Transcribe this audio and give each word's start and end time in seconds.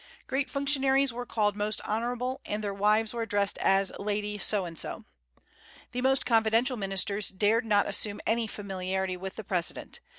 Great 0.25 0.49
functionaries 0.49 1.13
were 1.13 1.27
called 1.27 1.55
"Most 1.55 1.79
Honorable," 1.85 2.41
and 2.43 2.63
their 2.63 2.73
wives 2.73 3.13
were 3.13 3.21
addressed 3.21 3.59
as 3.59 3.91
"Lady" 3.99 4.39
So 4.39 4.65
and 4.65 4.79
So. 4.79 5.05
The 5.91 6.01
most 6.01 6.25
confidential 6.25 6.75
ministers 6.75 7.29
dared 7.29 7.65
not 7.65 7.85
assume 7.85 8.19
any 8.25 8.47
familiarity 8.47 9.15
with 9.15 9.35
the 9.35 9.43
President. 9.43 9.99